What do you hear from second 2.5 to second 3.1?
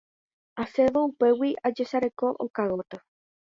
gotyo.